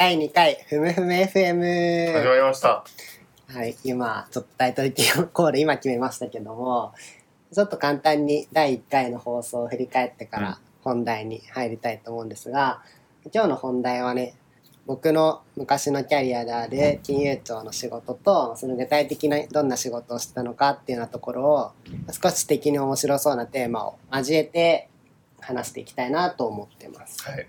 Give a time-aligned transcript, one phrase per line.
[0.00, 2.14] 第2回、ふむふむ FM。
[2.14, 2.82] 始まりました。
[3.48, 4.94] はい、今、ちょっとタイトル
[5.26, 6.94] コール今決めましたけども、
[7.52, 12.80] ちょっと簡単に第1回の放送を振り返ってかうんら本題に入りたいと思うんですが、
[13.30, 14.32] 今日の本題はね、
[14.86, 21.72] 僕の昔のキャリアである金融庁の仕事と、その具体的などんな仕事をしてたのかっていうようなところを、
[22.10, 24.88] 少し的に面白そうなテーマを交えて
[25.40, 27.22] 話していきたいなと思ってます。
[27.22, 27.46] はい。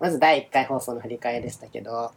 [0.00, 2.12] まず第1回放送の振り返りでしたけど、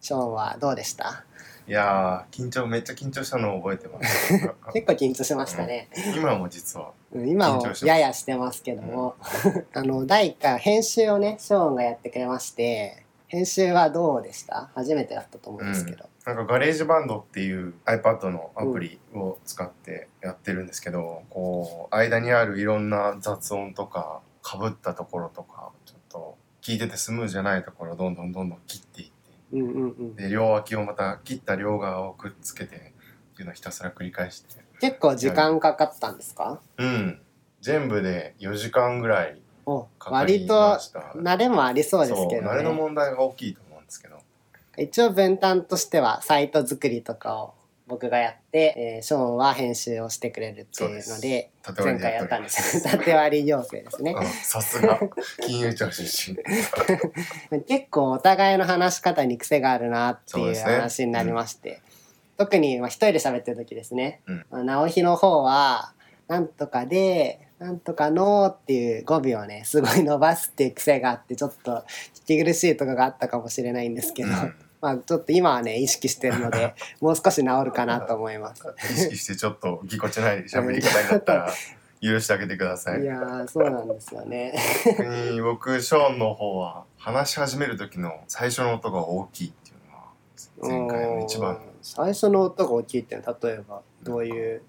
[0.00, 1.24] ショーンはどうでした？
[1.68, 4.32] いやー、緊張、めっちゃ緊張したのを覚えてます。
[4.74, 5.88] 結構緊張しましたね。
[6.16, 6.92] 今も実は。
[7.12, 9.14] うん今も緊張してますややしてますけども、
[9.74, 14.70] あの、第1回編集をね、ショーンがやってくれまして、編集はどうでした？
[14.74, 16.08] 初めてだったと思うんですけど。
[16.24, 25.70] なんか GarageBand っていう iPad のアプリを使ってやってるんですけど、こう、間にあるいろんな雑音とか、被ったところとか、
[26.62, 29.12] 聞いててスムーズじゃないところをどんどんどんどん切っていって、
[29.52, 30.16] うんうんうん。
[30.16, 32.78] で、両脇をまた切った両側をくっつけて、っ
[33.34, 34.48] ていうのをひたすら繰り返して。
[34.80, 36.60] 結構時間かかったんですか？
[36.78, 37.20] うん。
[37.60, 41.00] 全部で4時間ぐらいおかかり割とました。
[41.16, 42.76] 慣れもありそうですけどそう慣れのね。
[42.76, 44.18] 問題が大きいと思うんですけど。
[44.78, 47.54] 一応分担としてはサイト作りとかを
[47.92, 52.80] 僕がやって、えーショーンは編集をしてくれるっていうので、前回やったんりです。
[52.80, 52.84] す。
[52.90, 54.14] 縦割り行政ですね。
[54.16, 54.98] うんさすが。
[55.42, 56.38] 金融庁出身。
[57.64, 61.82] 結構お互いの話し方に癖があるなっていう話になりまして、
[62.38, 64.46] 特にまあ一人で喋ってる時ですね、うん。
[64.48, 65.92] まあ直日の方は
[66.28, 71.84] 「なんとかで」「なんとかの」っていう語尾をねすごい伸ばすっていう癖があってちょっと
[72.24, 78.62] 聞き苦しいとこがあったかもしれないんですけど、うんまあちょっと今はね意識してるので もう少し治るかなと思います。
[78.92, 81.52] 意識してちょっとぎこちない喋り方になったら
[82.02, 83.02] 許してあげてください。
[83.02, 84.52] いやーそうなんですよね。
[84.84, 94.62] 逆に僕、ショーンの方は話し始める時の最初の音が大きいっていうのが前回の一番うん最初の音が大きいっていうのは例えばどういう？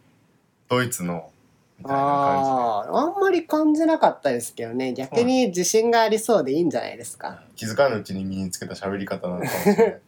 [0.70, 1.30] ドイツの
[1.80, 10.02] みたいなああーあんまり感じなかったですけどね逆に自信がありそうでいいんじゃないですか、気づかぬうちに身につけた喋り方なのかもしれない。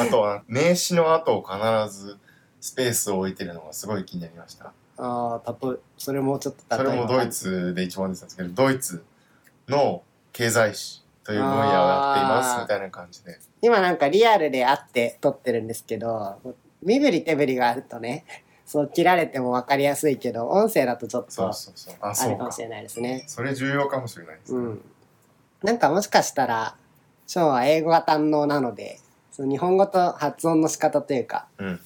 [0.08, 2.16] あとは名詞の後を必ず
[2.60, 4.72] スペースを置いてるのがすごい気になりました。
[4.98, 9.04] ああ例えそれもちょっとそれもドイツで一番出てたんですけど、ドイツ
[9.68, 10.02] の
[10.32, 13.38] 経済史という分野をやっていますみたいな感じで。
[13.62, 16.38] 今なんかリアルで会って撮ってるんですけど
[16.82, 18.24] 身振り手振りがあるとね
[18.66, 21.94] そう切られても分かりやすいけど音声だとちょっとそうそう。
[22.00, 22.60] あ、あそうかれかもし。
[22.60, 24.58] れないですねそれ重要かもしれないですね。
[24.58, 24.84] うん
[25.62, 26.76] なんかもしかしたら
[27.26, 29.00] ショーンは英語が堪能なので
[29.32, 31.80] その日本語と発音の仕方というかうん。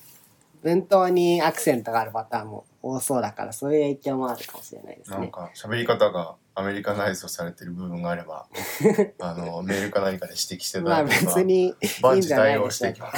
[0.62, 5.16] 文頭にアクセントがあるパターンも多そうだからそういう影響もあるかもしれないですね。
[5.16, 8.46] なんか喋り方がアメリカナイズされてる部分があれば、
[9.20, 13.12] あの、メールか何かで指摘していたまあだければ、別にいいんじゃないでか。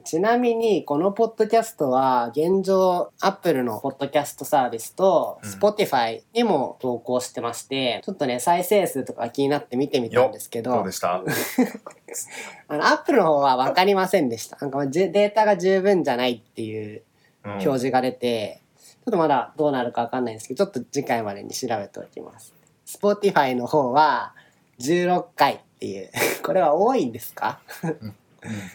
[0.00, 5.50] ちなみにこのポッドキャストは現状 Apple のポッドキャストサービスとうん。
[5.50, 11.22] Spotify にも投稿してまして、ちょっとね再生数とか気になって見てみたんですけどどうでした？
[12.68, 14.56] あの Apple の方は分かりませんでした。
[14.60, 17.02] なんかデータが十分じゃないっていう
[17.44, 17.50] うん。
[17.52, 22.54] 表示が出て、ちょっとまだどうなるか分かんないんですけどちょっと次回までに調べておきます。
[22.86, 24.34] Spotify の方は
[24.78, 26.10] 16回っていう。
[26.44, 27.60] これは多いんですか？
[27.82, 28.14] うん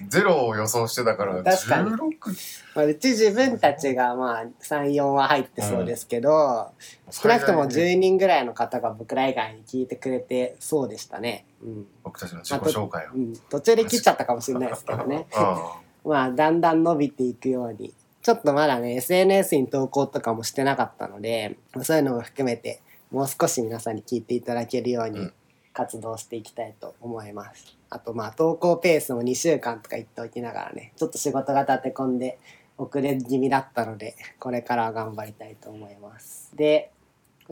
[0.08, 6.72] ゼロを予想してたから、確かに16まあ、うち自分たちがまあ34は入ってそうですけど、
[7.12, 11.46] 少なくとも10人ぐらいの方が僕ら以外に聞いてくれてそうでしたね。
[11.62, 11.88] うん。
[12.04, 13.18] 僕たちの自己紹介をう。
[13.18, 15.28] ん、途中で切っちゃったかもしれないですけどね。
[15.36, 17.94] あまあ、だんだん伸びていくように。
[18.22, 25.34] ちょっとまだね、SNS に投稿とかもしてなかったので、そういうのも含めて、もう少し皆さんに聞いていただけるようにうん
[25.78, 27.78] 活動していきたいと思います。
[27.92, 32.40] あとまあ、投稿ペースも2週間とか言っておきながらね、ちょっと仕事が立て込んで
[32.78, 36.56] 遅れ気味だったので、これからは頑張りたいと思います。
[36.56, 36.92] で、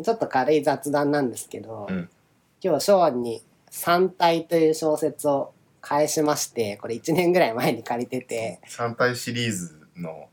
[0.04, 2.10] ちょっと軽い雑談なんですけど、うん
[2.66, 10.30] 今日ショーンに「三体」という小説を返しましてこれ1年ぐらい前に借りててあ3体シリーズの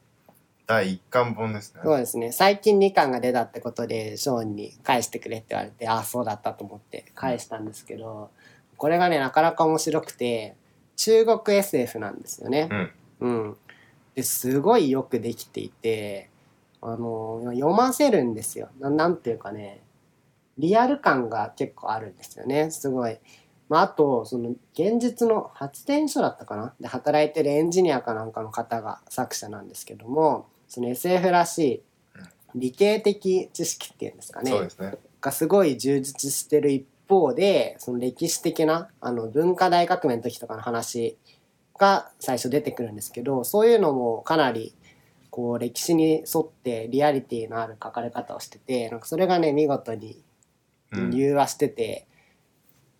[0.72, 1.82] 第1巻本ですね。
[1.84, 8.30] そうですね最近2巻が出たってことでショーンに返してくれって言われてああそうだったと思って返したんですけど
[8.78, 10.56] これがねなかなか面白くて
[10.96, 12.68] 中国 SF なんですよね。
[12.70, 12.90] うん。
[13.20, 13.56] うん、
[14.14, 16.30] ですごいよくできていて
[16.80, 19.80] あの読ませるんですよななんていうかね
[20.58, 23.18] リアル感が結構あるんですよねすごい。
[23.68, 31.82] まあ、あとその現実の発電所だったかなで働いてるエンジニアかなんかの方が作者なんですけどもその SF らしい
[32.54, 34.94] 理系的知識っていうんですかねそうですね。
[35.20, 41.18] がすごい充実してる一方方でその歴史的なあの文化大革命の時とかの話
[41.78, 44.74] が最初出てくるんですけどそういうのもかなり
[45.30, 50.22] こう歴史に沿ってリアリティのある書かれ方をしててなんかそれがね見事に
[50.92, 52.06] うん融和してて、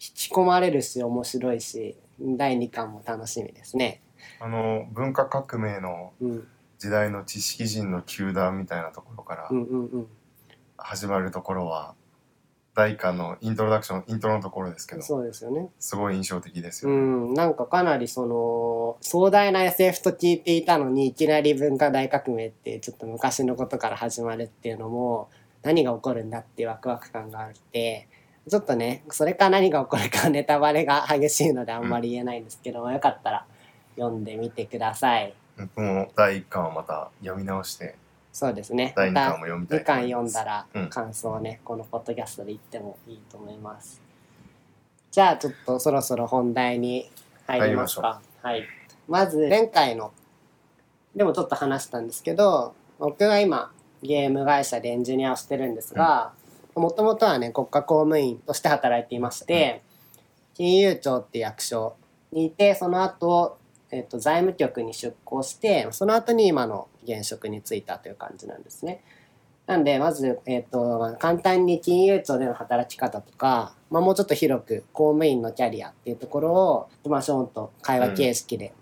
[0.01, 4.01] 引き込まれるし面白いし第2巻も楽しみですね。
[4.41, 6.49] あの文化革命のうん、
[6.83, 10.07] 時代の知識人の球団みたいなところからうんうんうん
[10.77, 11.95] 始まるところは
[12.75, 15.69] 第一巻のイントロダクションイントロのところですけどそうですよね。
[15.79, 17.03] すごい印象的ですうよね。
[17.03, 25.31] ん、なんかかなりその壮大な SF と聞いていたのにいきなり文化大革命ってちょっと昔のことから始まるっていうのも
[25.63, 28.09] 何が起こるんだっていうワクワク感があって
[28.51, 33.47] ちょっとねそれから何が起こるかネタバレが激しいのであんまり言えないんですけど、よかったら
[33.95, 35.35] 読んでみてください。
[35.75, 37.97] 僕も第一巻をまた読み直して
[38.33, 38.95] そうですね。
[38.97, 44.01] 第二また巻も読みたい2巻と思います読んだらうん感想をね、このポッドキャストで言ってもいいと思います。
[45.11, 47.11] じゃあちょっとそろそろ本題に
[47.47, 48.21] 入りますか。
[48.43, 48.65] はい。
[49.09, 50.13] まず前回の
[51.15, 53.71] でもちょっと話したんですけど僕が今
[54.03, 56.33] ゲーム会社でエンジニアをしてるんですが
[56.75, 59.83] もともとはね国家公務員として働いていまして、
[60.55, 61.97] 金融庁って役所
[62.33, 63.59] にいてその後、
[63.93, 69.05] えっと財務局に出向してその後に今の現職に就いたという感じなんですね。
[69.67, 78.75] なんでまず、えっと簡単に金融庁での働き方とか、まあ、もうちょっと広く公務員のキャリアっていうところをまあショーンと会話形式で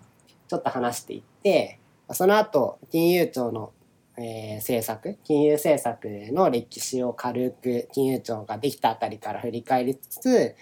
[0.47, 1.77] ちょっと話していって、
[2.11, 3.73] その後金融庁の、
[4.17, 10.55] えー政策金融政策の歴史を軽く金融庁ができたあたりから振り返りつつ、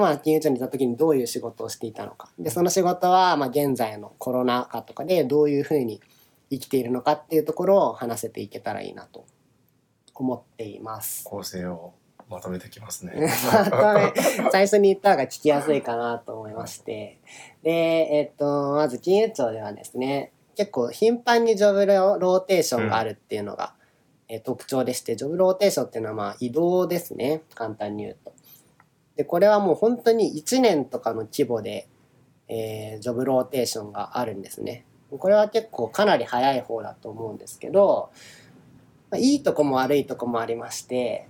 [0.00, 6.00] まあ、金融庁にいた時にどういう仕事をしていたのかでその仕事はまあ現在のコロナ禍とかでどういうふうに
[6.50, 9.24] 生きているのかっていうところを話せていけたらいいなと
[10.14, 11.24] 思っています。
[11.24, 11.94] 構成を
[12.28, 13.12] まとめてきますね。
[13.52, 17.18] まとめ最初に言った方が聞きやすいかなと思いまして
[17.62, 23.74] でえっとまず金融庁ではですね結構頻繁にジョブロローテーションがあるっていうのが、
[24.28, 28.32] えー特徴でしてジョブローテーションっていうのはまあ移動ですね簡単に言うと。
[29.16, 31.88] でこれはもう本当に1年とかの規模で、
[32.48, 34.84] えージョブローテーションがあるんですね。
[35.18, 38.10] これは結構かなり早い方だと思うんですけど、
[39.10, 41.26] まあ、いいとこも悪いとこもありまして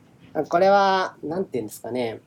[0.48, 2.20] これは何て言うんですかね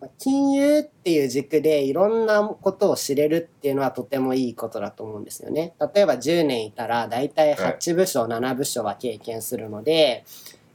[0.00, 5.74] まあ金融っていう軸でいろんなことを知れるっていうのはとてもいいことだと思うんですよね。
[5.92, 10.24] 例えば10年いたら大体8部署、7部署は経験するので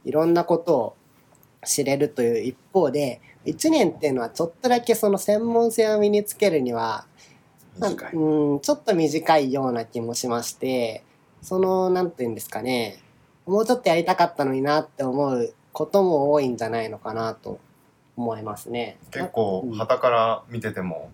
[0.04, 0.96] いろんなことを
[1.64, 7.06] 知れるという一方で1年っていうのはちょっとだけその専門性を身につけるには
[7.78, 8.12] 短い。
[8.14, 11.04] うん、ちょっと短いような気もしまして
[11.42, 13.00] そのなんていうんですかね
[13.46, 17.60] もうちょっとやりたかったのになって思うことも多いんじゃないのかなと
[18.16, 18.96] 思いますね。
[19.10, 21.10] 結構うん旗から見てても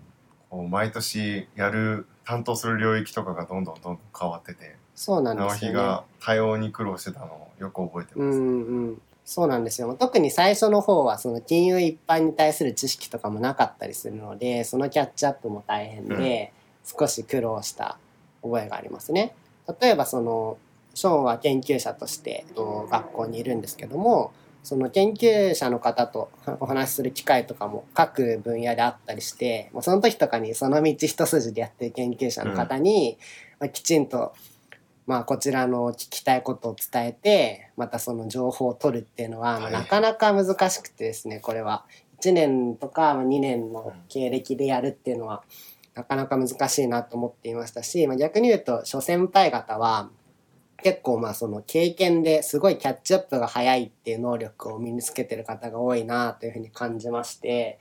[0.49, 5.77] こう毎年やる担当する領域とかがどんどんどんどん変わっててそうなんで直すよね。
[5.77, 8.37] 日が対応に苦労してたのをよく覚えてます。
[8.37, 9.01] うんうん
[9.31, 9.95] そうなんですよ。
[9.97, 16.51] 特に最初の方はその金融一般に対する知識とかもなかったりするのでそのキャッチアップも大変で、
[16.83, 17.97] 少し苦労した
[18.43, 19.33] 覚えがありますね。
[19.79, 20.57] 例えばその
[20.93, 24.33] ショーンは研究者としてと学校にいるんですけども
[24.65, 26.29] その研究者の方と
[26.59, 33.17] お話しする機会とかも各分野であったりしてもうその時とかにその道一筋でやってる研究者の方に、
[33.61, 34.33] まあ、きちんと
[35.07, 41.85] まあ、こちらの聞きたいことを伝えてまたその情報を取るっていうのは、なかなか難しくてですねこれは。
[42.21, 45.43] 1年とかまあ2年の経歴でやるっていうのは
[45.95, 50.09] なかなか難しいなと思っていましたし、まあ、逆に言うと諸先輩方は
[50.83, 57.79] 結構まあその経験ですごいキャッチアップが早いっていう能力を身につけてる方が多いなというふうに感じまして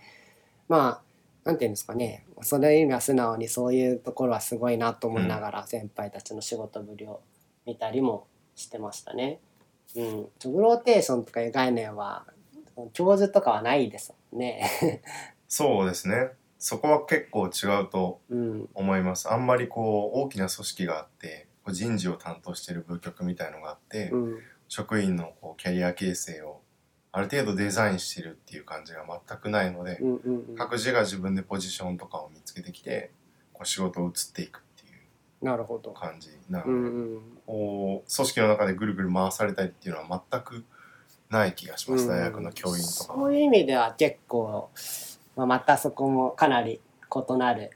[0.69, 1.10] まあ
[1.45, 7.23] なんていうんですかねそれには素直にそういうところはすごいなと思いながら先輩たちの仕事ぶりを
[7.67, 9.41] 見たりもしてましたね。
[9.97, 12.25] うん、ジョブローテーションとかいう概念は
[12.93, 15.03] 教授とかはないですもんね。
[15.49, 16.31] そうですね。
[16.59, 19.33] そこは結構違うとうん、思います。
[19.33, 26.61] あんまりこう大きな組織があって人事を担当してる部局みたいのがあって、うん、職員のこうキャリア形成を
[27.13, 30.57] ある程度デザインしてるっていう感じが全くないので、うん、うん、うん。
[30.57, 33.11] 各自が自分でポジションとかを見つけてきて
[33.53, 34.95] こう仕事を移っていくってい
[35.43, 35.91] うなるほど。
[35.91, 37.21] 感じなので、うん、うん。
[37.47, 40.65] こう組織の中でぐるぐる回されたりっていうのは全く
[41.31, 43.19] ない気がします、うん大学の教員とかは。
[43.19, 44.71] そういう意味では結構、
[45.37, 46.81] まあ、またそこもかなり
[47.29, 47.71] 異なる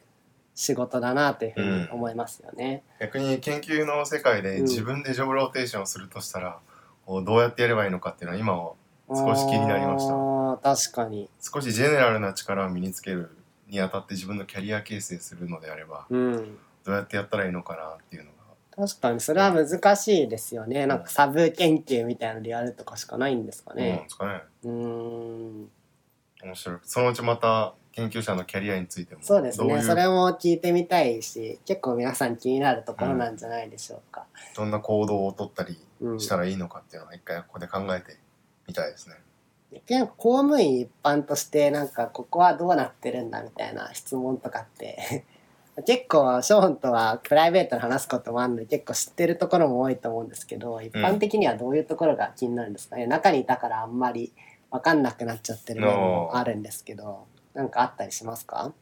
[0.54, 2.82] 仕事だなというふうに思いますよね。
[3.00, 6.60] 逆に研究の世界でうん自分でジョブローテーションをするとしたら、
[7.06, 8.72] こうどうやってやればいいのかっていうのは今は
[9.08, 11.28] 少し気になりました確かに。
[11.40, 13.30] 少しジェネラルな力を身につける
[13.68, 16.58] にあたって自分のキャリア形成するのであればうん。
[16.84, 20.86] どうやってやったらいいのかなっていうのが確かにそれは難しいですよね。
[20.86, 24.08] なんかサブ研究みたいなのでやるとかしかないんですかどうなんねで。
[24.08, 25.70] すかねうーん。
[26.42, 29.80] 面白いそのうちまた研究者のキャリアについてもそうですね。
[29.82, 34.24] それも聞いてみたいし、結構皆さん気になるところなんじゃないでしょうか。
[34.56, 36.20] どんな行動を取ったりうん。
[36.20, 38.16] したらいいのかっていうのは一回ここで考えて
[38.66, 39.16] みたいですね。
[39.86, 45.24] 結構公務員一般としてなんかここはどうなってるんだみたいな質問とかって
[45.84, 54.32] 結構ショーンとはプライベートで話すこともあるので結構知ってるところも多いと思うんですけど一般的にはどういうところが気になるんですかね、中にいたからあんまり
[54.70, 58.72] 分かんなくなっちゃってる面もあるんですけどなんかあったりしますか？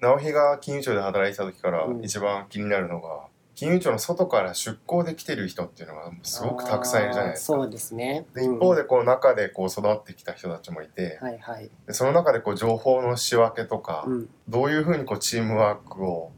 [0.00, 2.04] 直日が金融庁で働いてた時からうん。
[2.04, 7.58] 一番気になるのが、金融庁の外から出向で来てる人っていうのがすごくたくさんいるじゃないですか。
[7.58, 8.26] そうですね。
[8.34, 11.70] でうん一方でこう中でこう育ってきた人たちもいて、はいはい。
[11.86, 14.28] でその中でこう情報の仕分けとか、うん。
[14.48, 16.32] どういうふうにこうチームワークを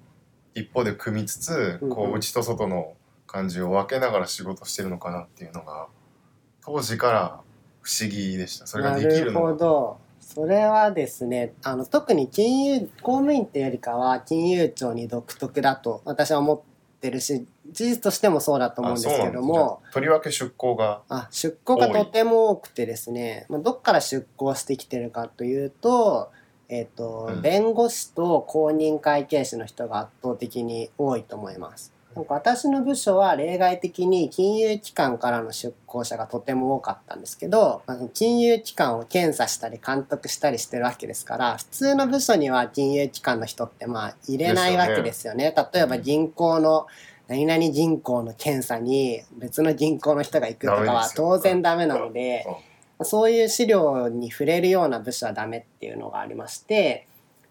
[0.54, 2.94] 一方で組みつつ、うんうんこう内と外の
[3.26, 5.88] 感じを分けながら仕事してるのかなっていうのが
[6.64, 7.40] 当時から
[7.82, 9.98] 不思議でしたそれがなできるるほのがど。
[10.20, 16.60] それはですね、あの特に金融公務員っていうよりかは金融庁に独特だと私は思っ
[17.00, 26.30] てるし、事実としてもそうだと思うんですけども、あとりわけ出向があ出向がとても多くてですね、まあ、どっから出向してきてるかというと、
[26.68, 27.42] えっ、と、うん。
[27.42, 31.92] 弁護士と公認会計士の人が圧倒的に多いと思います。
[32.16, 45.54] なんか私の部署は例外的に金融機関からの出向者がとても多かったんですけど、まあ金融機関を検査したり監督したりしてるわけですから、普通の部署には金融機関の人ってまあ入れないわけですよね。
[45.72, 46.86] 例えば銀行の
[47.28, 52.46] 何々銀行の検査に別の銀行の人が行くとかは当然ダメなので、
[53.02, 57.06] そういう資料に触れるような部署はダメっていうのがありまして、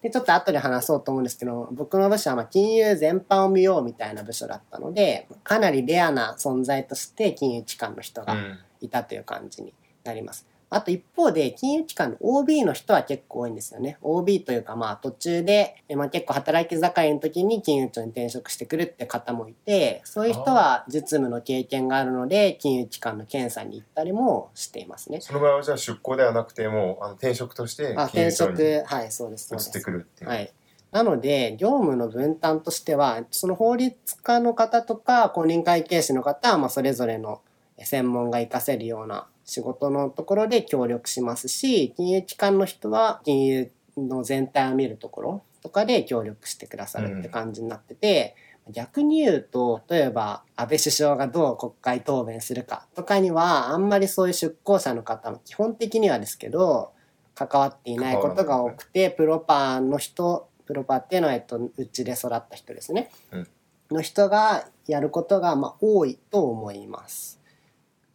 [0.05, 10.45] で、ちょっと後で話そうと思うんですけど、僕の部署はまあ金融全般を見ようみたいな部署だったので、かなりレアな存在として金融機関の人がうんいたという感じになります。
[10.69, 13.97] あと一方で金融機関の OB の人は結構多いんですよね。
[14.01, 25.21] OB というかまあ途中で、えまあ、結構働き盛りの時に金融庁に転職してくるって方もいて、そういう人は実務の経験があるので金融機関の検査に行ったりもしていますね。
[25.21, 29.47] その場合はじゃあ出向ではなくてもうあの転職として金融庁に職、はい、そうです。
[29.47, 29.81] そう移って。
[29.81, 30.29] くるっていう。
[30.29, 30.51] はい。
[30.91, 37.41] なので、業務の分担としては、その法律家の方とか公認会計士の方は、まあ、それぞれの
[37.77, 48.35] 専門が活かせるような仕事のところで協力しますし、金融機関の人は金融の全体を見るところとかで協力してくださるって感じになってて、
[48.71, 56.91] 逆に言うと、例えば安倍首相がどう国会答弁するかとかには、あんまりそういう出向者の方も基本的にはですけど、
[57.35, 63.11] 関わっていないことが多くて、プロパーの人、プロパーっていうのは、えっと、うちで育った人ですね。
[63.31, 63.47] うん
[63.91, 67.39] の人がやることが、まあ、多いと思います。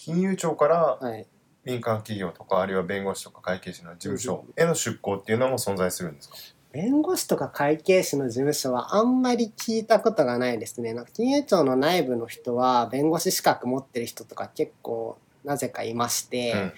[0.02, 1.26] 金融庁からはい。
[1.62, 6.36] 民間企業とかあるいは弁護士とか会計士の事務所への出向っていうのも存在するんですか？
[6.72, 10.94] 弁護士とか会計士の事務所はあんまり聞いたことがないですね。
[10.94, 16.72] なんか金融庁の内部の人は弁護士資格持ってる人とか結構なぜかいまして、うん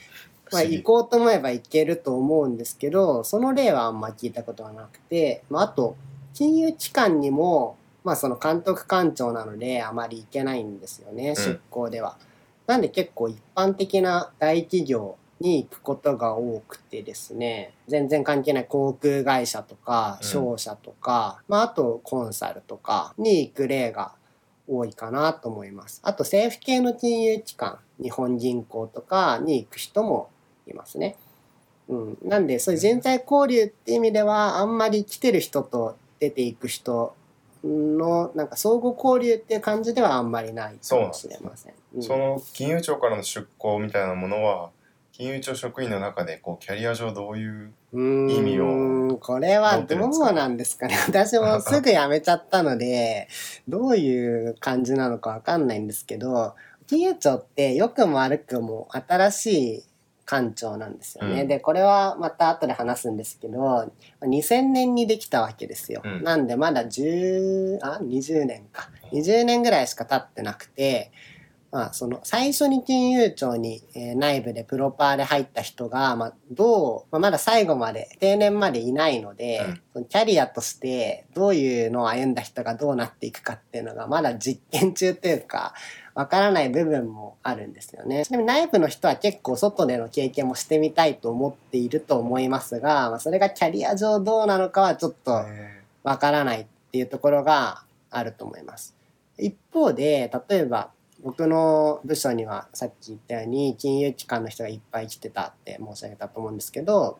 [0.51, 5.97] まあ行こうと思えば行けると思うんですけど、その例はあんま聞いたことがなくて、まああと、
[6.35, 12.19] 金融機関にも、まあその監督官庁なのであまり行けないんですよね、出向では。
[12.67, 24.13] なんで結構一般的な大企業に行くことが多くてですね、全然関係ない航空会社とか、うん商社とか、まああとコンサルとかに行く例が
[24.69, 26.01] 多いかなと思います。
[26.05, 30.31] あと政府系の金融機関、日本銀行とかに行く人も
[30.67, 31.17] いますね。
[31.89, 32.19] うん。
[32.23, 37.15] なんで、そういう人材交流っていう意味では、あんまり来てる人と出ていく人
[37.65, 41.73] の、なんか相互交流っていう感じではあんまりないかもしれません。
[41.73, 44.71] うんその金融庁からの出向みたいなものは
[45.13, 50.97] 金融庁職員の中でこうキャリア上どういう意味をこれはどうなんですかね。
[51.07, 53.29] 私もすぐ辞めちゃったので、
[53.69, 56.55] どういう感じなのかわかんないんですけど、
[56.87, 59.85] 金融庁って良くも悪くも新しい
[60.33, 61.43] 官庁なんですよね。
[61.43, 66.01] うんで、これはまた後で話すんですけど、2000年にできたわけですよ。
[66.03, 68.89] うんなんでまだ10、あ、20年か。
[69.13, 71.13] 20年ぐらいしか経ってなくて、
[71.71, 85.75] まあ、その最初に金融庁に、えー内部でプロパーで入った人が、まあ、どう、まあ、まだ最後まで定年までいないので、うんそのキャリアとしてどういうのを歩んだ人がどうなっていくかっていうのがまだ実験中というか
[86.15, 88.25] わからない部分もあるんですよね。
[88.25, 98.95] ちなみに内部の人は結構外での経験もしてみたいと思っていると思いますが、まあ、それがキャリア上どうなのかはちょっとえわからないっていうところがあると思います。
[99.39, 100.91] 一方で、例えば
[101.23, 107.19] 僕の部署にはさっき言ったように金融機関の人がいっぱい来てたって申し上げたと思うんですけど、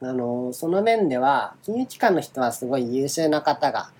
[0.00, 3.90] あの、その面では金融機関の人はすごい優秀な方が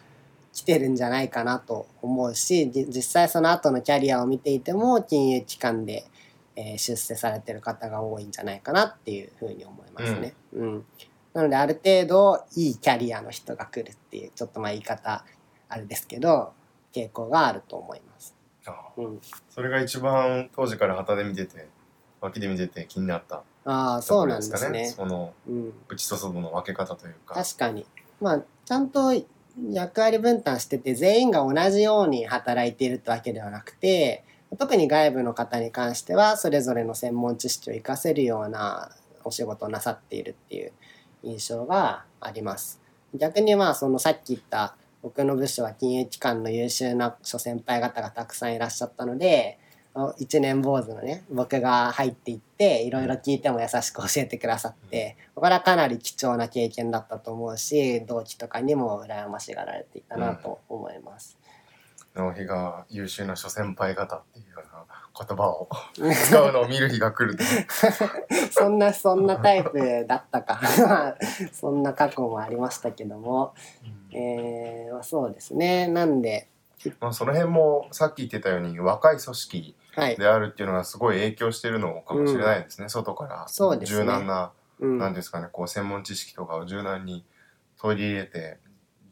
[0.59, 6.05] 来てるんじゃないかなと思うし、じ実際その後のキャリアを見ていても金融機関で、
[6.57, 10.35] えー出世されてる方が多いんじゃないかなっていうふうに思いますね。
[10.55, 10.85] うん。
[11.33, 15.25] なのである程度いいキャリアの人が来るっていうちょっとまあ言い方
[15.69, 16.53] あれですけど
[16.93, 18.35] 傾向があると思います。
[18.67, 21.69] あうん、それが一番当時から旗で見てて
[22.21, 23.45] 脇で見てて気になった。
[23.65, 24.89] ああそうなんですかね。
[24.89, 27.35] そのうん、内と外の分け方というか。
[27.37, 27.87] 確かに。
[28.21, 29.13] まあちゃんと
[29.71, 34.25] 役割分担してて全員が同じように働いているってわけではなくて
[34.59, 38.91] 特に外部の方に関してはそれぞれの専門知識を活かせるような
[39.25, 40.73] お仕事をなさっているっていう
[41.23, 42.81] 印象があります。
[43.15, 49.59] 逆にまあそのさっき言った僕の部署は金融機関の優秀な諸先輩方がたくさんいらっしゃったので
[50.19, 61.39] 一年坊主のね僕が入っていっていろいろ聞いても優しく教えてくださってこれはかなり貴重な経験だったと思うし同期とかにも羨ましがられていたなと思います。
[62.15, 64.85] の日が優秀な諸先輩方っていうような
[65.17, 67.45] 言葉を 使うのを見る日が来ると。
[68.51, 70.61] そんなそんなタイプだったか。
[71.53, 73.55] そんな過去もありましたけども、
[74.13, 75.87] えーまあ、そうですね。
[75.87, 76.49] なんで
[77.01, 83.47] まあその辺もさっき言ってたように若い組織はい、であるっていうのがすごい影響してるのかもしれないですね、外から。
[83.85, 84.99] 柔軟なうん。
[84.99, 87.25] なんですかねこう専門知識とかを柔軟に
[87.81, 88.59] 取り入れて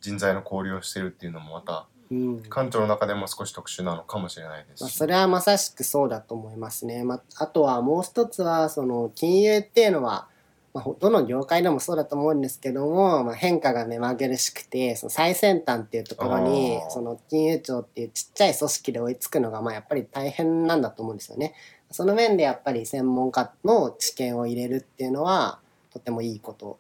[0.00, 2.42] 人材の交流をしてるっていうのもまたうん。
[2.42, 7.02] 館長の中でも少し特殊なのかもしれないですまあ、し、それはまさしくそうだと思いますね。
[7.02, 10.28] まあ、あとはもう一つはその金融っていうのは、
[10.76, 21.54] まあ、ほどの業界でもそうだと思うんですけども、まあ、変化が目まぐるしくてその最先端っていうところにその金融庁っていうちっちゃい組織で追いつくのがまあやっぱり大変なんだと思うんですよね。
[21.90, 25.60] その面でやっぱり専門家の知見を入れるっていうのは
[25.94, 26.78] とてもいいこと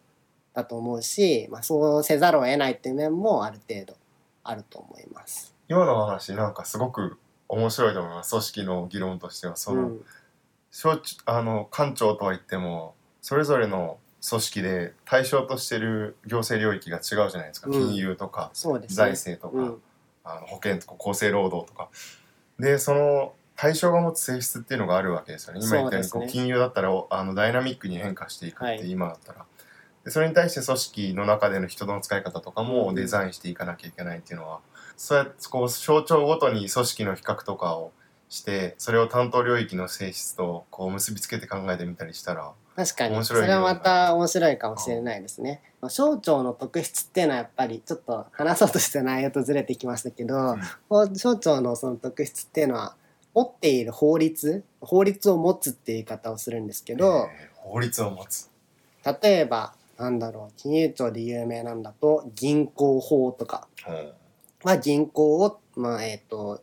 [0.52, 3.94] だと思うし、まあ、そうせざるを得ないっていう面もある程度
[4.44, 5.54] あると思います。
[5.70, 7.16] 今の話なんかすごく
[7.48, 10.04] 面白いと思います組織の議論としてはその、うん
[11.24, 12.95] あの官庁とは言っても
[13.26, 17.72] それぞれの組織で対象としてる行政領域が違うじゃないですか、うん。
[17.72, 18.86] 金融とかね。
[18.86, 19.82] 財政とか、うん。
[20.22, 21.88] あの保険とか厚生労働とか。
[22.60, 25.60] でその対象が持つ性質っていうのがあるわけですよね。
[25.60, 28.88] 今言ったようにこう金融だったらおあのダイナミックに変化していくってはい。
[28.88, 29.44] 今だったら、
[30.04, 32.94] でそれに対して組織の中での人の使い方とかもうん。
[32.94, 34.60] デザインしていかなきゃいけないっていうのは、
[34.96, 37.90] そうやってこう省庁ごとに組織の比較とかを
[38.28, 43.24] してそれを担当領域の性質とこう結びつけて考えてみたりしたら確かに。
[43.24, 45.62] それはまた面白いかもしれないですね。
[45.80, 50.60] まあ省庁の特質っていうのはやっぱりちょっと話そうとして内容とずれてきましたけど、ん。
[50.90, 52.94] 法省庁のその特質っていうのは
[53.34, 57.56] 持っている法律法律を持つっていう言い方をするんですけど、えー。
[57.56, 58.50] 法律を持つ。
[59.22, 63.68] 例えばなんだろう金融庁で有名なんだと銀行法とか。
[63.88, 64.12] うん。
[64.64, 66.60] は銀行を、まあえっと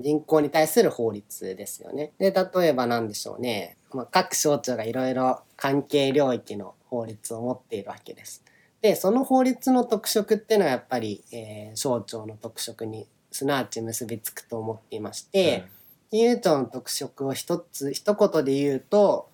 [0.00, 2.12] 銀行に対する法律ですよね。
[2.18, 8.42] で例えばなんでしょうね、まあ、各省庁がいろいろ関係領域の法律を持っているわけです。
[8.80, 15.64] でその法律の特色っていうのはやっぱり、えー省庁の特色にすなわち結びつくと思っていまして、
[16.10, 19.28] 金融庁の特色を一つ一言で言うと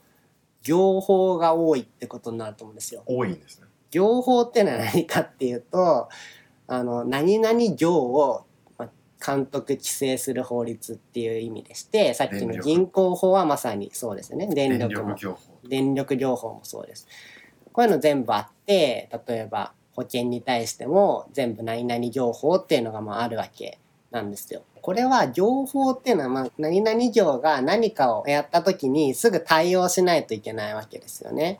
[0.62, 3.02] 業法が多いってことになると思うんですよ。
[3.06, 3.66] 多いんですね。
[3.90, 6.08] 業法っていうのは何かっていうと
[6.66, 8.44] あの何々業をまあ
[9.24, 14.46] 監督規制する法律っていう意味でしてさっきの銀行法はまさにそうですね。
[14.48, 15.16] 電電力も。
[15.64, 17.08] 電力業法もそうです。
[17.72, 23.78] こういうの全部あって例えば保険に対しても全部何々業法っていうのがまああるわけ
[24.10, 24.62] なんですよ。
[24.82, 31.58] これは業法っていうのはまあ何々業が何かをやった時にすぐ対応しないといけないわけですよね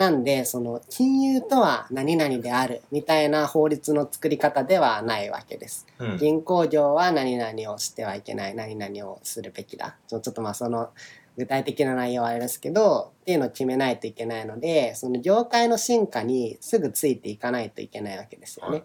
[0.00, 5.86] なんでその金融とは何々であるみたいな法律の作り方ではないわけです。
[5.98, 6.16] うん。
[6.16, 9.96] 銀行業は何々をしてはいけない何々をするべきだ。
[10.08, 10.88] ちょっとまあその
[11.36, 18.78] 具体的な内容はあれですけどっていうのを決めないといけないのでその業界の進化にすぐついていかないといけないわけですよね。
[18.78, 18.84] はい。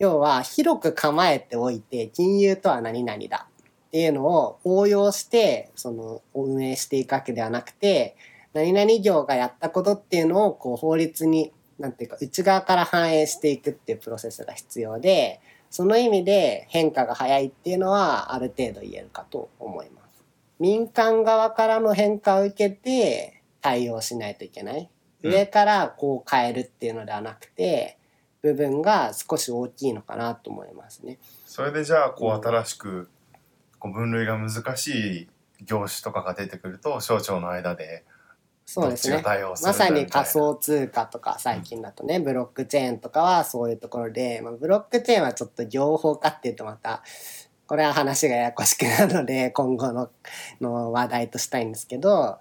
[0.00, 3.46] 要は広く構えておいて金融とは何々だ
[3.86, 8.16] っていうのを応用してその運営していくわけではなくて
[8.52, 20.24] 何々業がやったことっていうのをこう法律になんていうか内側から反映していくっていうプロセスが必要でその意味で変化が早いっていうのはある程度言えるかと思います。
[20.60, 24.80] 民間側からの変化を受けて対応しないといけない。
[24.80, 24.88] うん
[25.22, 27.96] 上からこう変えるっていうのではなくて
[28.42, 31.18] 部分が少し大きいのかなと思いますね。
[31.46, 33.08] それでじゃあこう新しく
[33.78, 35.28] こう分類が難しい
[35.64, 38.04] 業種とかが出てくると省庁の間で
[38.64, 39.22] そうですね。
[39.62, 47.02] まさに仮想通貨とか最近だとね、ブロックチェーンとかはそういうところで、まあ、ブロックチェーンはちょっと情報化っていうとまた
[47.66, 50.10] これは話がややこしくなるので 今後の
[50.60, 52.38] の話題としたいんですけど、ま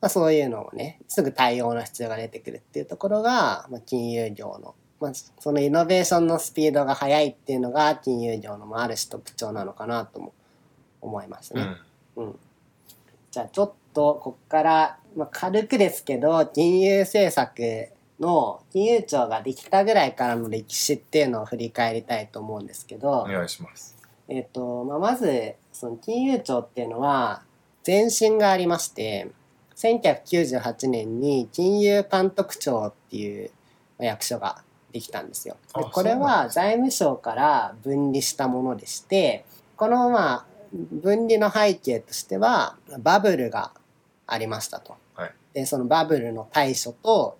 [0.00, 10.32] あ、そういうのをねすぐ対応の必要が出てくるっていうところが、まあ、金融業の、まあ、そのイノベーションのスピードが速いっていうのが金融業のまあある種特徴なのかなとも
[11.00, 11.66] 思いますね。
[12.16, 12.24] うん。
[12.24, 12.38] うん、
[13.30, 17.88] じゃあちょっとこっから、まあ、軽くですけど金融政策
[18.20, 23.96] の金融庁ができたぐらいからの歴史っていうのを振り返りたいと思うんですけどお、願いします
[24.28, 27.42] えっとまあ、まずその金融庁っていうのは
[27.86, 29.28] 前身がありまして
[29.76, 33.50] 1998年に金融監督庁っていう
[33.98, 35.56] まあ役所ができたんですよ。
[35.74, 39.44] であこれは財務省から分離したものでして
[39.76, 43.72] このまあ分離の背景としてはバブルが
[44.26, 44.96] ありましたと。
[45.66, 47.38] そのバブルの対処と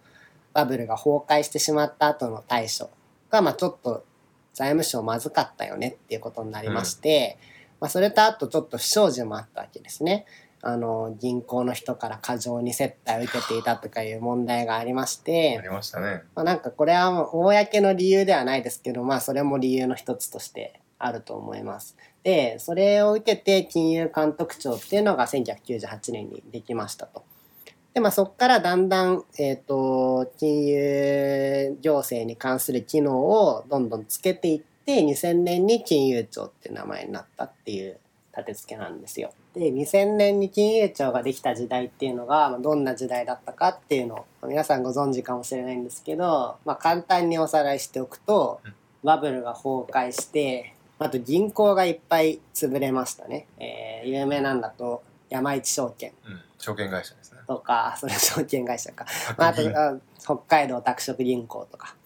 [0.53, 2.90] バブルが崩壊してしまった後の対処
[3.31, 4.05] がまあちょっと
[4.53, 7.38] 財務省まずかったよねっていうことになりまして、
[7.81, 10.27] まあ、それとあとちょっと不祥事もあったわけですね。
[10.64, 21.96] あの銀行の人から過剰に接待を受けていたとかいう問題がありまして、ありましたねまあ、なんかこれはもう公の理由ではないですけどまあそれも理由の一つとしてあると思います。
[22.22, 27.25] でそれを受けて金融監督庁っていうのが1998年にできましたと。
[27.94, 37.98] でまあそこからだんだん、えー、と金融行政に関する機能をどんどんつけていって2000年に金融庁っていう名前になったっていう
[38.35, 39.33] 立て付けなんですよ。
[39.55, 48.74] で2000年に金融庁ができた時代っていうのがまあどんな時代だったかっていうのをまあ皆さんご存知かもしれないんですけど、まあ、簡単におさらいしておくとうん
[49.05, 53.46] バブルが崩壊してあと銀行がいっぱい潰れましたね。
[53.59, 57.40] えー有名なんだと山一証券うん証券会社ですね。
[57.48, 59.05] とかそれ証券会社か。
[59.37, 61.96] まあ、あとあ北海道拓殖銀行とか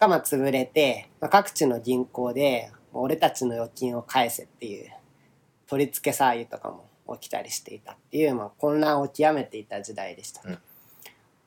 [0.00, 4.90] がまあ潰れて、まあ、各地の銀行で俺たちの預金を返せっていう
[5.68, 6.88] 取り付け騒ぎとかも
[7.20, 10.58] 起きたりしていたっていう、まあ、混乱を極めていた時代でした、うん。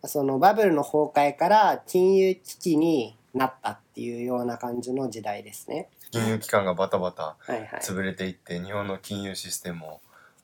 [0.05, 5.89] そのバブルの崩壊から金融危機になったっていうような感じの時代ですね。
[6.11, 10.01] 金融機関がバタバタはいはい、潰れていって日本の金融システムを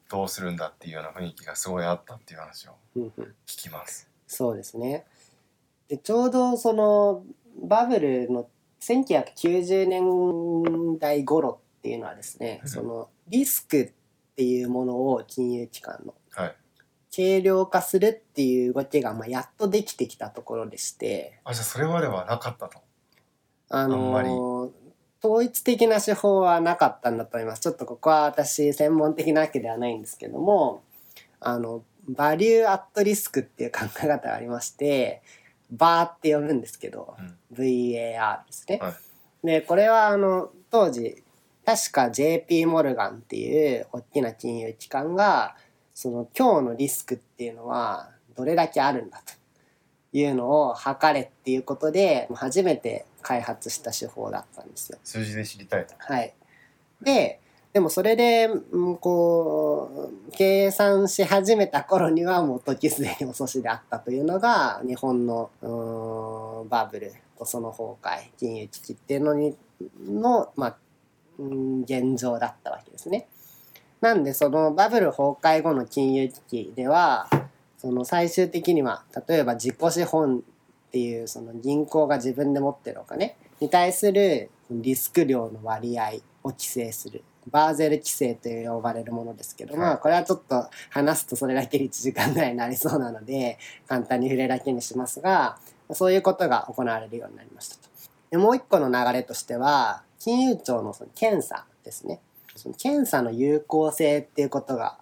[0.10, 3.12] どうするんだっていうような雰囲気がすごいあったっていう話を聞
[3.46, 4.10] きます。
[4.28, 5.06] そうですね。
[5.88, 7.24] でちょうどその
[7.64, 8.48] バブルの
[8.82, 12.70] 1990年代頃っていうのはですね、うん。
[12.70, 13.92] そのリスクっ
[14.36, 16.56] ていうものを金融機関のはい。
[17.16, 22.80] 軽量化するっていう動きがまあやっとできてきたところでして、あじゃあそれまではなかったと。
[23.70, 24.30] あのあんまり
[25.24, 27.62] 統一的な手法はなかったんだと思います。
[27.62, 30.84] ちょっとここは私専門的なわけではないんですけども、
[31.40, 35.22] あの、バリューアットリスクっていう考え方がありまして、
[35.72, 38.80] バーって呼ぶんですけど、うん VAR ですね。
[38.82, 38.94] はい
[39.44, 41.24] で、これはあの、当時、
[41.66, 45.56] 確か JP モルガンっていう大きな金融機関が、
[45.94, 49.34] その今日のリスクっていうのはどれだけあるんだと
[50.14, 55.00] いうのを測れっていうことで、初めて開発した手法だったんですよ。
[55.04, 56.34] 数字で知りたいとはい。
[57.02, 57.40] で、
[57.72, 69.56] でもそれで、うんこう、計算し始めた頃にはもう時すでに遅しであったというのが、日本のうーんバブルとその崩壊、金融危機っていうのに、
[70.04, 70.78] の、まあ、
[71.38, 73.28] うん現状だったわけですね。
[74.02, 77.30] なんで、そのバブル崩壊後の金融危機では、
[77.78, 80.44] その最終的には、例えば自己資本
[80.90, 87.24] っていうその銀行が自分で持ってるお金に対するリスク量の割合を規制する。
[87.50, 95.58] バーゼル規制という呼ばれるものですけども、はいこれはちょっと話すとそれだけで1時間ぐらいになりそうなので、簡単に触れだけにしますが、
[95.92, 97.82] そういうことが行われるようになりましたと。
[98.32, 102.20] でもう一個の流れとしては、金融庁のその検査ですね。
[102.56, 104.98] その検査の有効性っていうことが、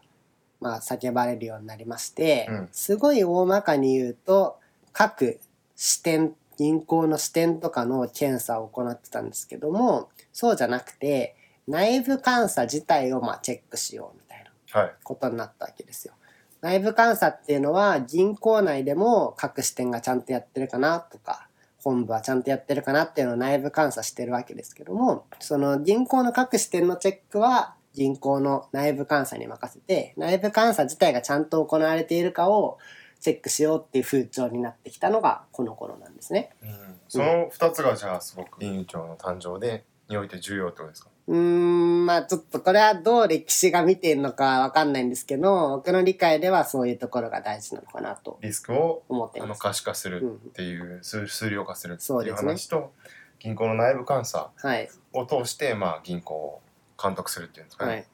[0.61, 4.57] まあ、叫ばれるようになりまして、うんすごい大まかに言うと、
[4.93, 5.39] 各
[5.77, 11.37] 支店、銀行の支店とかの検査を行ってたんですけども、そうじゃなくて、
[11.67, 14.93] 内部監査自体をまあチェックしようみたいなはい。
[15.03, 16.13] ことになったわけですよ。
[16.61, 21.47] 内部監査っていうのは銀行内でも各支店がちゃんとやってるかなとか
[21.83, 32.79] 本部はちゃんとやってるかなっていうのを内部監査してるわけですけどもその銀行の各支店のチェックは銀行の内部監査に任せて内部監査自体がちゃんと行われているかを
[33.19, 36.51] チェックしようっていう風潮になってきたのがこの頃なんですね。
[36.63, 36.69] うん、
[37.07, 41.09] その2つがじゃあすごく金融庁の誕生でにおいて重要ってことですか？
[41.27, 49.55] うーん、まあちょっとこれはどう歴史が見ているのかわかんないんですけど、僕の理解ではそういうところが大事なのかなとリスクをあの。
[49.55, 52.93] 可視化するっていう、数数量化するっていう話と、
[53.39, 54.89] 銀行の内部監査はい。
[55.11, 56.61] を通して、まあ、銀行を
[57.01, 57.91] 監督するっていうんですかね。
[57.91, 58.05] はい。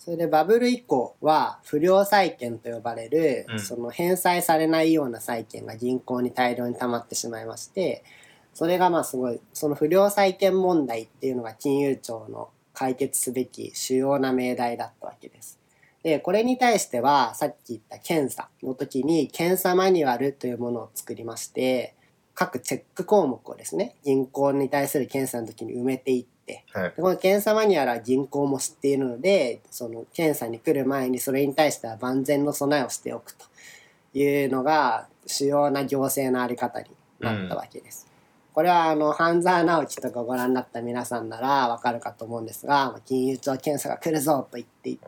[0.00, 8.02] それでバブル以降は不良債権と呼ばれる、うんその返済されないような債権が銀行に大量に溜まってしまいまして、
[8.54, 15.60] それがまあすごい、その不良債権問題っていうのが金融庁の解決すべき主要な命題だったわけです。
[16.02, 21.94] で、これに対しては、さっき言った検査の時に、検査マニュアルというものを作りまして、
[22.34, 26.39] 各チェック項目をですね、銀行に対する検査の時に埋めていって、
[26.72, 26.92] はい。
[26.96, 33.46] でこの検査マニュアルは銀行も知っているので、その検査に来る前にそれに対しては万全の備えをしておくと
[34.14, 38.06] いうのが主要な行政のあり方になったわけです。
[38.52, 44.98] これはあの半沢直樹とかご覧になった皆さんならわかるかと思うんですが、まあ金融庁検査が来るぞと言っていっ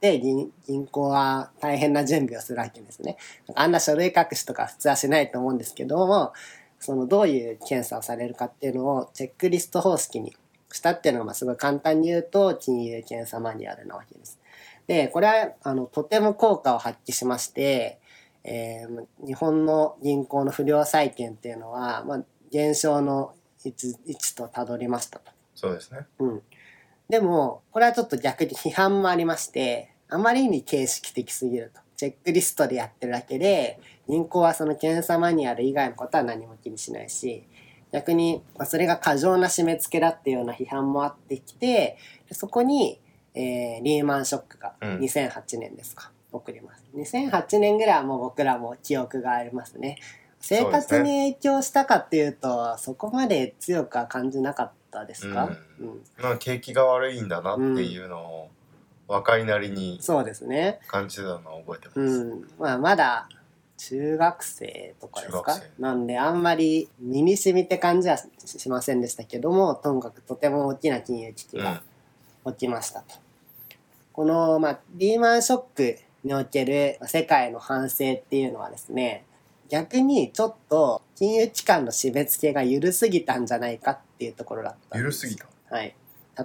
[0.00, 3.16] て銀銀行は大変な準備をするわけですね。
[3.54, 6.32] あんな書類隠しとか普通はしないと思うんですけども、
[6.78, 10.34] そのどういう検査をされるかっていうのをチェックリスト方式に
[10.72, 14.38] したっていうのがまあすごい簡単に言うと金融検査マニュアルなわけです。
[14.86, 18.00] で、これはあのとても効果を発揮しまして、
[18.44, 23.70] えー日本の銀行の不良債権っていうのは、まあ、減少の位
[24.14, 25.30] 置とたどりましたと。
[25.54, 26.06] そうですね。
[26.18, 26.42] うん。
[27.08, 31.80] でも、これはちょっと逆に批判もありまして、あまりに形式的すぎると。
[31.96, 33.78] チェックリストでやってるだけで、
[34.08, 37.44] 銀行はその検査マニュアル以外のことは何も気にしないし、
[37.92, 41.98] 逆に、まあ、それが過剰な締め付けだっていうような批判もあってきて、
[42.28, 43.00] でそこに、
[43.34, 46.84] えーリーマンショックがうん2008年ですか、起こります。
[46.94, 49.98] 2008年ぐらいはもう僕らも記憶がありますね。
[50.40, 58.50] 生活に影響したかっていうと、そこまで強くは感じなかったですか、うんうんまあ、景気が悪いんだなっていうのを
[59.06, 60.80] 若いなりにそうですね。
[60.86, 62.00] 感じてたのを覚えてます。
[62.00, 62.48] うん。
[62.58, 63.28] まあ、まだ
[63.88, 65.58] 中学生とかですか？
[65.78, 71.82] なんで、あんまり身に染みて感じはししませんでしたけども、ともかくとても大きな金融危機が
[72.46, 73.14] 起きましたと。
[74.12, 79.24] この、まあ、リーマンショックにおけるまあ世界の反省っていうのはですね、
[79.70, 85.46] 逆にちょっと金融機関の締め付けが緩すぎたんじゃないかっていうところだった緩すぎた。
[85.70, 85.94] はい。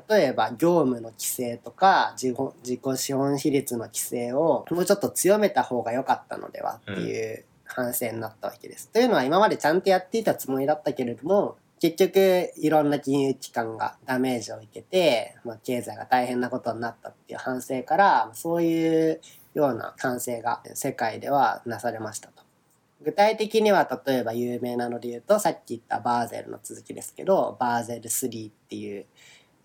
[0.10, 8.90] 例えば業務の規制とか自己資本比率の規制をもうちょっと強めた方が良かったのではっていう反省になったわけです。
[8.90, 19.22] というのは今までちゃんとやっていたつもりだったけれども結局いろんな金融機関がダメージを受けて、まあ、経済が大変なことになったっていう反省からそういう
[19.54, 22.46] ような反省が世界ではなされましたと。
[23.02, 29.06] 具体的には例えば有名なので言うとさっき言ったバーゼルの続きですけどバーゼル3っていう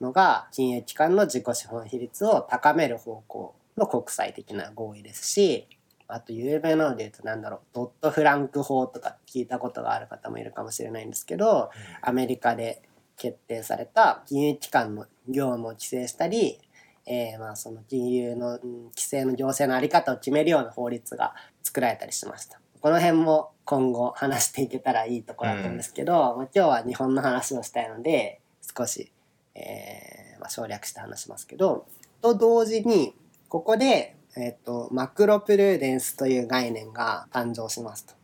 [0.00, 5.66] のが金融機関の自己資本比率を高める方向の国際的な合意ですし
[6.08, 11.70] あと有名なので言うとなんだろうドットフランク法とか聞いたことがある方もいるかもしれないんですけど
[12.02, 12.82] アメリカで
[13.16, 16.58] 決定された金融機関の業務を規制したり、
[17.06, 22.60] えーまあその金融のうん規制の行政の在り方を決めるような法律が作られたりしました。
[22.80, 28.40] この辺も今後話していけたらいいところだと思うんですけど、まあ、今日は日本の話をしたいので
[28.76, 29.12] 少し、
[29.54, 31.86] えーまあ、省略して話しますけど
[32.22, 33.14] と同時に
[33.48, 38.14] ここで、えっとマクロプルーデンスという概念が誕生しますと。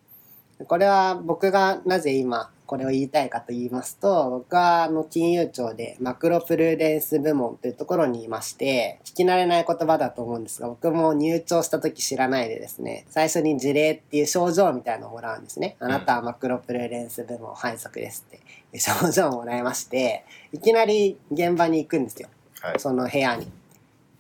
[0.65, 18.41] これは僕がなぜ今これを言いたいかと言いますと僕はあの金融庁でマクロプルーデンス部門というところにいまして聞き慣れない言葉だと思うんですが僕も入庁した時知らないでですね最初に事例っていう症状みたいのをもらうんですねあなたはマクロプルーデンス部門配属ですって
[18.79, 22.29] 症状をもらいましていきなり現場に行くんですよ
[22.61, 22.81] はい。
[22.81, 23.51] その部屋に。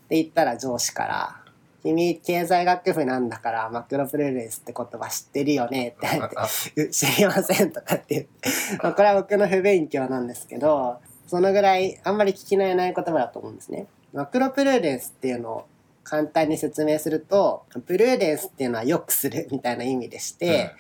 [0.08, 1.36] で行ったら上司から
[1.82, 6.30] 「君経済学部なんだからマクロプルーデンスって言葉知ってるよね」って言わ
[6.76, 8.48] れて知りませんとかって言って、
[8.82, 13.86] まあ、これは僕の不勉強なんですけど、そのぐらいあんまり聞き慣れない言葉だと思うんですね。
[14.12, 15.66] マクロプルーデンスっていうのを
[16.04, 20.70] 簡単に説明すると、プルーデンスっていうのは良くするみたいな意味でして、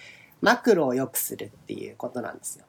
[0.40, 2.64] マクロを良くするっていうことなんですよ。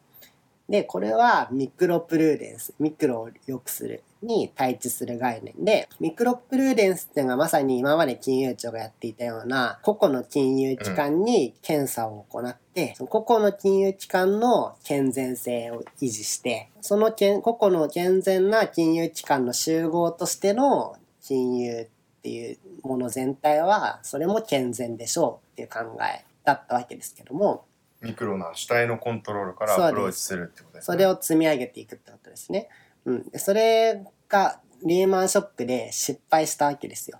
[0.69, 21.88] で、これはミクロプルーデンス、ミクロを良くするに対峙する概念で、ミクロプルーデンスっていうのがまさに今まで金融庁がやっていたような、個々の金融機関に検査を行って、その個々の金融機関の健全性を維持して、そのけん個々の健全な金融機関の集合としての金融っ
[22.23, 27.63] ていうもの全体は、それも健全でしょうっていう考えだったわけですけども、
[28.01, 30.93] ミクロな主体のコントロールからアプローチするってことですね。
[30.93, 32.69] それを積み上げていくってことですね。
[33.05, 33.29] うん。
[33.29, 37.19] でそれがリーマンショックで失敗したわけですよ。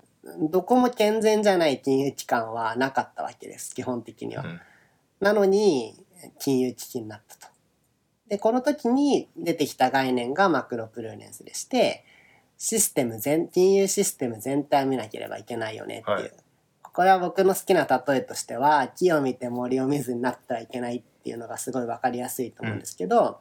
[0.50, 4.44] どこも健全じゃない金融機関はなかったわけです、基本的には。
[4.44, 4.60] うん
[5.20, 5.94] なのに、
[6.38, 7.52] 金融危機になったと。
[8.28, 12.04] で、この時に出てきた概念がマクロプルーネンスでして、
[12.56, 16.32] システム全、金融システム全体を見なければいけないよねっていう。
[16.98, 23.38] はいこれは僕の好きな例えとしては、木を見て森を見ずになってはいけないっていうのがすごいわかりやすいと思うんですけど、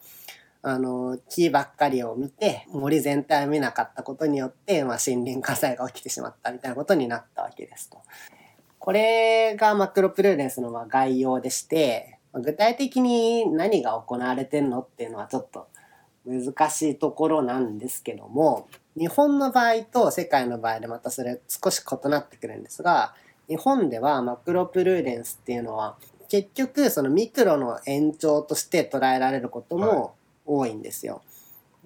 [0.62, 7.98] あの、木ばっかりを見て、森全体を見なかったことによって、まあ、森林火災が起きてしまったみたいなことになったわけですと。
[8.78, 15.68] これがマクロプルーデンスのまあ概要でして、具体的に何が行われてんのっていうのはちょっと
[16.28, 23.16] 難しいところなんですけども、日本の場合と世界の場合でまたそれ少し異なってくるんですが、
[23.48, 25.98] 日本ではマクロプルーデンスっていうのは
[26.30, 31.22] 結局そのミクロの延長として捉えられることも多いんですよ。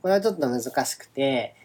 [0.02, 1.56] これはちょっと難しくて、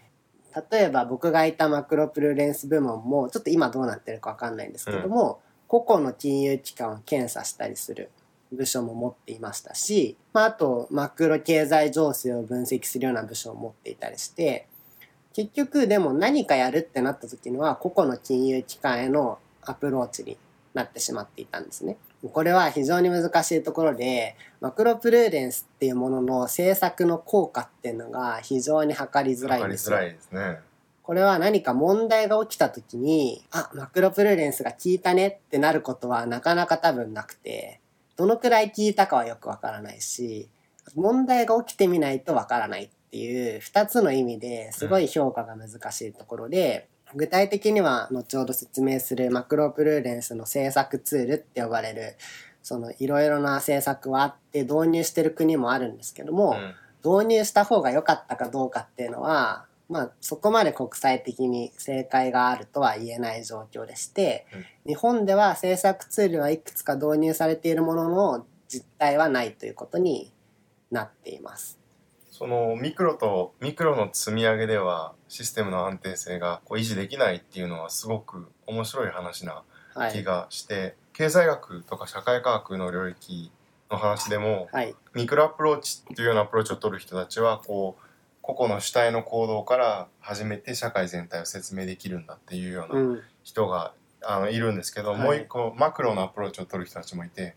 [0.71, 8.11] 例えば僕がいたマクロプルーデンス部門もちょっと今どうなってるかわかんないんですけども、個々の金融機関を検査したりする
[8.53, 14.67] 部署も持っていましたし、まあ、あとマクロ経済情勢を分析するような部署を持っていたりして、
[15.33, 20.39] 結局でも何かやるってなった時には個々の金融機関へのアプローチに
[20.75, 21.97] なってしまっていたんですね。
[22.33, 30.59] これは非常に難しいところで、マクロプルーデンスっていうものの政策の効果っていうのが非常に測りづらいんですよですね。
[31.03, 37.81] これは何か問題が起きた時に、あ、マクロプルーデンスが効いたねってなることはなかなか多分なくて、
[38.17, 40.49] どのくらい効いたかはよくわからないし、
[40.95, 52.17] 問題が起きてみないとわからないっていう二つの意味ですごい評価が難しいところで、具体的には後ほど説明するマクロプルーデンスの政策ツールって呼ばれる、
[52.63, 56.75] そのいろいろな政策はあって導入してる国もあるんですけども、うん
[57.07, 64.45] 導入した方が良かったかどうかっていうのは、まあ、そこまで国際的に正解があるとは言えない状況でして、
[64.85, 70.33] 日本では政策ツールはいくつか導入されているものの実態はないということに
[70.91, 71.79] なっています。
[72.39, 79.63] そのミクロとミクロの積み上げではシステムの安定性がこう維持できないっていうのはすごく面白い話な
[79.95, 80.23] 気はい。
[80.23, 83.51] がして、経済学とか社会科学の領域
[83.91, 84.95] の話でもはい。
[85.15, 88.07] ミクロアプローチっていうようなアプローチを取る人たちはこう
[88.43, 93.15] 個々の主体の行動から始めて社会全体を説明できるんだっていうようう。
[93.15, 97.57] なん人が、あのいるんですけど、はいもう一個マクロのアプローチを取る人たちもいて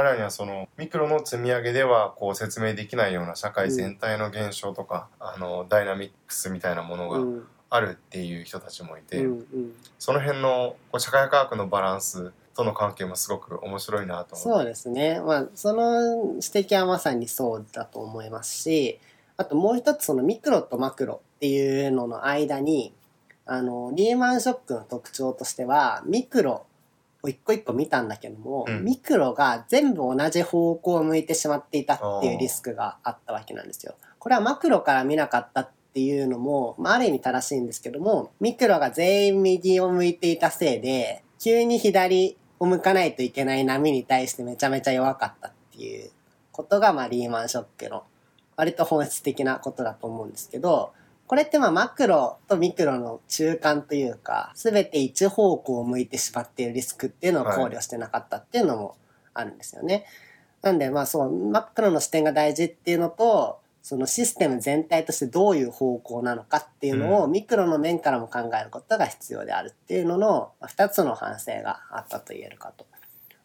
[0.00, 7.46] 彼らにはそのミクロの積み上げではこう説明できないような社会全体の現象とか、あのダイナミックスみたいなものがうん。
[7.72, 9.32] あるっていう人たちもいて、うん。
[9.32, 9.74] うん。
[9.98, 15.20] その辺のこう社会科学のバランスとの関係もすごく面白いなと思そうですね。
[15.20, 18.98] まあ、その指摘はまさにそうだと思いますし、
[19.36, 22.92] あともう一つそのミクロとマクロっていうのの間に、
[23.46, 26.66] あの、リーマンショックの特徴としては、ミクロ
[27.22, 33.94] を一個一個見たんだけども、うんミクロが全部同じ方向を向いてしまっていたっていうリスクがあったわけなんですよ。
[34.18, 46.10] これはマクロから見なかったっていうのも、まあ、ある意味正しいんですけども、ミクロが全員右を向いていたせいで、急に左を向かないといけない波に対してめちゃめちゃ弱かったっていう
[46.52, 48.04] ことが、まあ、リーマンショックの
[48.56, 50.92] 割と本質的なことだと思うんですけど、
[51.30, 58.96] これってまあマクロとミクロの中間というか、すべて一方向を向いてしまっているリスクっていうのを考慮してなかったっていうのも
[59.32, 60.06] あるんですよね。
[60.60, 72.84] なんでまあそう、マクロの視点が大事っていうのと、そのシステム全体としてどういう方向なのかっていうのを、うミクロの面からも考えることが必要であるっていうのの、まあ二つの反省があったと言えるかと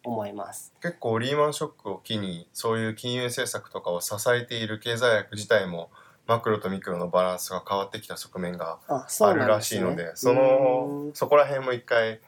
[0.04, 0.74] 思います。
[0.82, 5.92] 結構リーマンショックを機にそういう金融政策とかを支えている経済学自体も
[6.28, 9.62] マクロとミクロのバランスが変わってきた側面があ、るら。
[9.62, 12.20] しいのでそのそこら辺も一回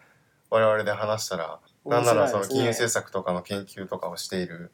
[0.49, 4.71] 我々で話したらうんなんならその金融政策とかの研究とかをしている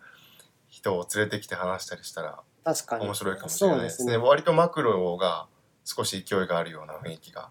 [0.68, 3.06] 人を連れてきて話したりしたら確かに。
[3.06, 5.48] 面白いかもしれないですねそう割とマクロが
[5.86, 7.50] 少し勢いがあるような雰囲気が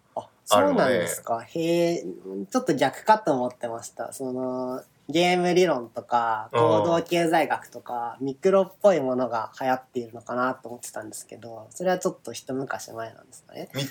[0.50, 1.42] あ、るのでなんですか。
[1.42, 2.04] へえ、
[2.50, 4.12] ちょっと逆かと思ってました。
[4.12, 4.82] その、
[5.12, 13.68] ゲーム理論とか行動経済学とかミクロっぽいものが流行っているのかなと思ってたんですけどそれはちょっと一昔前なんですかね。
[13.74, 13.82] み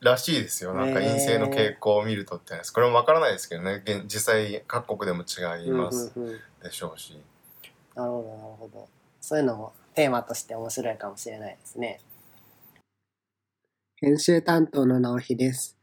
[0.00, 0.74] らしいですよ。
[0.74, 3.82] なんか陰性の傾向を見るとってこれもわからないですけどね。
[3.84, 7.18] 現実際各国でも違いますうんうんうんでしょうし、
[7.94, 8.88] なるほどなるほど。
[9.20, 12.00] そういうのもテーマとして面白いかもしれないですね。
[13.96, 15.75] 編集担当の直樹です。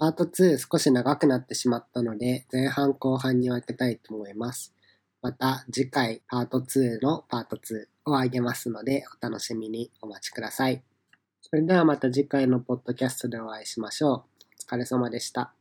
[0.00, 4.74] パート2少し長くなってしまったので前半後半に分けたいと思います。
[5.20, 10.82] また次回パート2のパート2をあげますのでお楽しみにお待ちください。
[11.42, 14.12] それではまた次回のポッドキャストでお会いしましょう。
[14.14, 15.52] お疲れ様でした。